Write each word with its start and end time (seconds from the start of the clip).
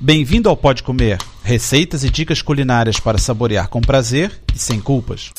Bem-vindo 0.00 0.48
ao 0.48 0.56
Pode 0.56 0.84
Comer, 0.84 1.18
receitas 1.42 2.04
e 2.04 2.08
dicas 2.08 2.40
culinárias 2.40 3.00
para 3.00 3.18
saborear 3.18 3.68
com 3.68 3.80
prazer 3.80 4.30
e 4.54 4.56
sem 4.56 4.80
culpas. 4.80 5.32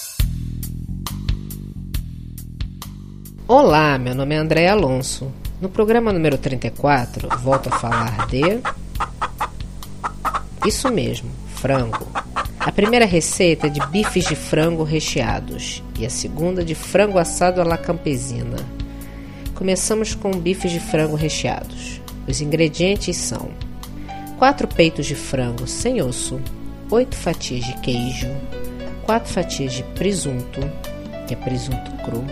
Olá, 3.48 3.98
meu 3.98 4.14
nome 4.14 4.36
é 4.36 4.38
André 4.38 4.68
Alonso. 4.68 5.32
No 5.62 5.70
programa 5.70 6.12
número 6.12 6.38
34, 6.38 7.30
volto 7.40 7.70
a 7.70 7.80
falar 7.80 8.28
de. 8.28 8.60
Isso 10.68 10.92
mesmo, 10.92 11.32
frango. 11.56 12.06
A 12.60 12.70
primeira 12.70 13.06
receita 13.06 13.68
é 13.68 13.70
de 13.70 13.80
bifes 13.88 14.26
de 14.26 14.36
frango 14.36 14.84
recheados 14.84 15.82
e 15.98 16.06
a 16.06 16.10
segunda 16.10 16.66
de 16.66 16.76
frango 16.76 17.18
assado 17.18 17.62
à 17.62 17.64
la 17.64 17.78
campesina. 17.78 18.58
Começamos 19.56 20.16
com 20.16 20.32
bifes 20.32 20.70
de 20.70 20.82
frango 20.82 21.16
recheados. 21.16 22.02
Os 22.28 22.42
ingredientes 22.42 23.16
são 23.16 23.50
4 24.40 24.70
peitos 24.70 25.06
de 25.06 25.16
frango 25.16 25.68
sem 25.68 26.02
osso, 26.02 26.40
8 26.90 27.14
fatias 27.14 27.66
de 27.66 27.74
queijo, 27.82 28.30
4 29.04 29.34
fatias 29.34 29.74
de 29.74 29.84
presunto, 29.84 30.62
que 31.28 31.34
é 31.34 31.38
presunto 31.38 31.92
cru, 32.06 32.24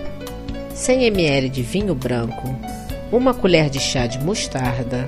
100 0.73 1.03
ml 1.03 1.49
de 1.49 1.61
vinho 1.61 1.93
branco, 1.93 2.47
1 3.11 3.33
colher 3.33 3.69
de 3.69 3.81
chá 3.81 4.07
de 4.07 4.23
mostarda, 4.23 5.05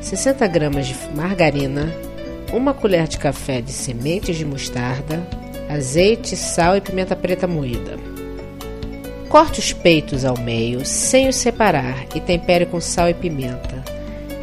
60 0.00 0.46
gramas 0.46 0.86
de 0.86 0.96
margarina, 1.14 1.92
1 2.50 2.72
colher 2.72 3.06
de 3.06 3.18
café 3.18 3.60
de 3.60 3.70
sementes 3.70 4.38
de 4.38 4.46
mostarda, 4.46 5.22
azeite, 5.68 6.36
sal 6.36 6.74
e 6.74 6.80
pimenta 6.80 7.14
preta 7.14 7.46
moída. 7.46 7.98
Corte 9.28 9.60
os 9.60 9.74
peitos 9.74 10.24
ao 10.24 10.38
meio 10.38 10.86
sem 10.86 11.28
os 11.28 11.36
separar 11.36 12.06
e 12.14 12.20
tempere 12.20 12.64
com 12.64 12.80
sal 12.80 13.10
e 13.10 13.14
pimenta. 13.14 13.99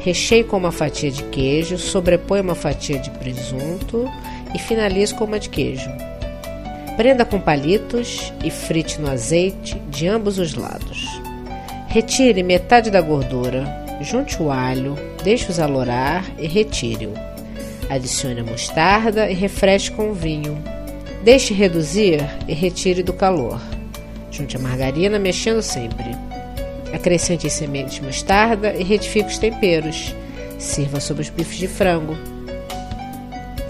Recheie 0.07 0.41
com 0.41 0.55
uma 0.55 0.71
fatia 0.71 1.11
de 1.11 1.21
queijo, 1.23 1.77
sobrepõe 1.77 2.39
uma 2.39 2.55
fatia 2.55 2.97
de 2.97 3.11
presunto 3.11 4.09
e 4.55 4.57
finalize 4.57 5.13
com 5.13 5.25
uma 5.25 5.37
de 5.37 5.49
queijo. 5.49 5.91
Prenda 6.95 7.25
com 7.25 7.41
palitos 7.41 8.31
e 8.41 8.49
frite 8.49 9.01
no 9.01 9.11
azeite 9.11 9.77
de 9.89 10.07
ambos 10.07 10.39
os 10.39 10.53
lados. 10.53 11.05
Retire 11.89 12.41
metade 12.41 12.89
da 12.89 13.01
gordura, 13.01 13.65
junte 13.99 14.41
o 14.41 14.49
alho, 14.49 14.95
deixe-os 15.25 15.59
alorar 15.59 16.23
e 16.39 16.47
retire-o. 16.47 17.11
Adicione 17.89 18.39
a 18.39 18.45
mostarda 18.45 19.29
e 19.29 19.33
refresque 19.33 19.93
com 19.93 20.11
o 20.11 20.13
vinho. 20.13 20.57
Deixe 21.21 21.53
reduzir 21.53 22.25
e 22.47 22.53
retire 22.53 23.03
do 23.03 23.11
calor. 23.11 23.59
Junte 24.31 24.55
a 24.55 24.59
margarina 24.59 25.19
mexendo 25.19 25.61
sempre. 25.61 26.26
Acrescente 26.93 27.49
sementes 27.49 27.95
de 27.95 28.03
mostarda 28.03 28.73
e 28.73 28.83
retifique 28.83 29.29
os 29.29 29.37
temperos. 29.37 30.15
Sirva 30.57 30.99
sobre 30.99 31.23
os 31.23 31.29
bifes 31.29 31.57
de 31.57 31.67
frango. 31.67 32.17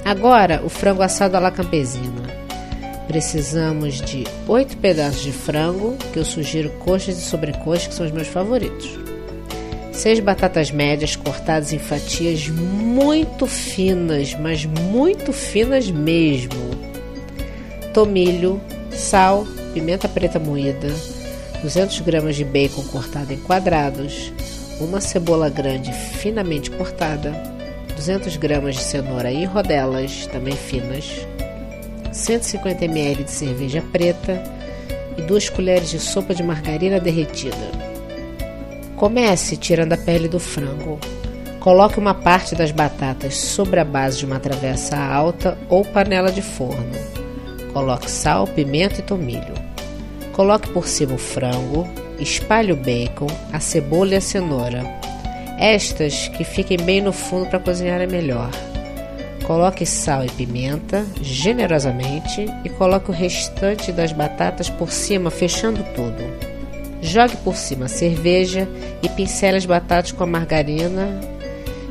Agora, 0.05 0.61
o 0.63 0.69
frango 0.69 1.01
assado 1.01 1.35
à 1.35 1.39
la 1.39 1.51
campesina. 1.51 2.27
Precisamos 3.07 4.01
de 4.01 4.25
8 4.47 4.77
pedaços 4.77 5.21
de 5.21 5.31
frango, 5.31 5.97
que 6.13 6.19
eu 6.19 6.25
sugiro 6.25 6.69
coxas 6.79 7.17
e 7.17 7.21
sobrecoxas, 7.21 7.87
que 7.87 7.93
são 7.93 8.05
os 8.05 8.11
meus 8.11 8.27
favoritos. 8.27 8.97
6 9.91 10.19
batatas 10.19 10.71
médias 10.71 11.15
cortadas 11.15 11.73
em 11.73 11.79
fatias 11.79 12.47
muito 12.47 13.47
finas, 13.47 14.35
mas 14.35 14.65
muito 14.65 15.33
finas 15.33 15.89
mesmo. 15.89 16.69
Tomilho, 17.93 18.61
sal, 18.91 19.45
pimenta 19.73 20.07
preta 20.07 20.37
moída, 20.37 20.87
200 21.61 22.01
gramas 22.01 22.35
de 22.35 22.43
bacon 22.43 22.83
cortado 22.83 23.33
em 23.33 23.37
quadrados, 23.37 24.31
uma 24.79 25.01
cebola 25.01 25.49
grande 25.49 25.91
finamente 25.91 26.69
cortada, 26.71 27.31
200 27.95 28.35
gramas 28.37 28.75
de 28.75 28.81
cenoura 28.81 29.31
em 29.31 29.45
rodelas, 29.45 30.27
também 30.27 30.55
finas, 30.55 31.27
150 32.11 32.85
ml 32.85 33.23
de 33.23 33.31
cerveja 33.31 33.83
preta 33.91 34.43
e 35.17 35.21
2 35.21 35.49
colheres 35.49 35.89
de 35.89 35.99
sopa 35.99 36.33
de 36.33 36.43
margarina 36.43 36.99
derretida. 36.99 37.55
Comece 38.95 39.57
tirando 39.57 39.93
a 39.93 39.97
pele 39.97 40.27
do 40.27 40.39
frango. 40.39 40.99
Coloque 41.59 41.99
uma 41.99 42.13
parte 42.13 42.55
das 42.55 42.71
batatas 42.71 43.37
sobre 43.37 43.79
a 43.79 43.85
base 43.85 44.19
de 44.19 44.25
uma 44.25 44.39
travessa 44.39 44.97
alta 44.97 45.57
ou 45.69 45.83
panela 45.83 46.31
de 46.31 46.41
forno. 46.41 46.91
Coloque 47.73 48.09
sal, 48.09 48.47
pimenta 48.47 48.99
e 48.99 49.03
tomilho. 49.03 49.53
Coloque 50.37 50.69
por 50.69 50.87
cima 50.87 51.15
o 51.15 51.17
frango, 51.17 51.89
espalhe 52.19 52.71
o 52.71 52.75
bacon, 52.75 53.25
a 53.51 53.59
cebola 53.59 54.13
e 54.13 54.17
a 54.17 54.21
cenoura. 54.21 54.83
Estas 55.57 56.27
que 56.27 56.43
fiquem 56.43 56.77
bem 56.77 57.01
no 57.01 57.11
fundo 57.11 57.49
para 57.49 57.57
cozinhar 57.57 57.99
é 57.99 58.05
melhor. 58.05 58.51
Coloque 59.47 59.83
sal 59.83 60.23
e 60.23 60.29
pimenta 60.29 61.03
generosamente 61.23 62.45
e 62.63 62.69
coloque 62.69 63.09
o 63.09 63.13
restante 63.13 63.91
das 63.91 64.11
batatas 64.11 64.69
por 64.69 64.91
cima, 64.91 65.31
fechando 65.31 65.83
tudo. 65.95 66.23
Jogue 67.01 67.37
por 67.37 67.55
cima 67.55 67.85
a 67.85 67.89
cerveja 67.89 68.69
e 69.01 69.09
pincele 69.09 69.57
as 69.57 69.65
batatas 69.65 70.11
com 70.11 70.23
a 70.23 70.27
margarina 70.27 71.19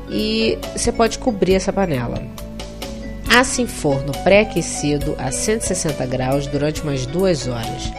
e 0.09 0.57
você 0.73 0.93
pode 0.93 1.19
cobrir 1.19 1.55
essa 1.55 1.73
panela. 1.73 2.23
Asse 3.29 3.61
em 3.61 3.67
forno 3.67 4.13
pré-aquecido 4.23 5.17
a 5.19 5.33
160 5.33 6.07
graus 6.07 6.47
durante 6.47 6.83
umas 6.83 7.07
duas 7.07 7.49
horas. 7.49 7.91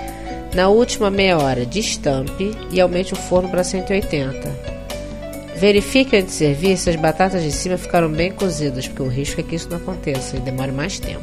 Na 0.57 0.69
última 0.69 1.11
meia 1.11 1.37
hora, 1.37 1.67
destampe 1.67 2.51
e 2.71 2.81
aumente 2.81 3.13
o 3.13 3.15
forno 3.15 3.47
para 3.47 3.63
180. 3.63 4.49
Verifique 5.55 6.17
antes 6.17 6.31
de 6.31 6.37
servir 6.39 6.75
se 6.77 6.89
as 6.89 6.95
batatas 6.95 7.43
de 7.43 7.51
cima 7.51 7.77
ficaram 7.77 8.11
bem 8.11 8.31
cozidas, 8.31 8.87
porque 8.87 9.03
o 9.03 9.07
risco 9.07 9.39
é 9.39 9.43
que 9.43 9.53
isso 9.53 9.69
não 9.69 9.77
aconteça 9.77 10.35
e 10.35 10.39
demore 10.39 10.71
mais 10.71 10.97
tempo. 10.97 11.21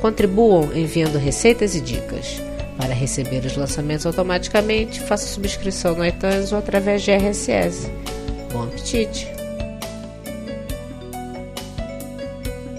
Contribuam 0.00 0.70
enviando 0.76 1.18
receitas 1.18 1.74
e 1.74 1.80
dicas. 1.80 2.40
Para 2.76 2.94
receber 2.94 3.44
os 3.44 3.56
lançamentos 3.56 4.06
automaticamente, 4.06 5.00
faça 5.00 5.26
subscrição 5.26 5.96
no 5.96 6.06
iTunes 6.06 6.52
ou 6.52 6.58
através 6.58 7.02
de 7.02 7.10
RSS. 7.10 7.90
Bom 8.52 8.62
apetite! 8.62 9.37